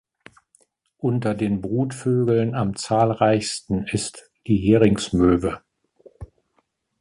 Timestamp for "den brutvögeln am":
1.35-2.75